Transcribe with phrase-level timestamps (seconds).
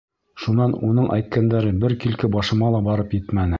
[0.45, 3.49] Шунан уның әйткәндәре бер килке башыма ла барып етмәне.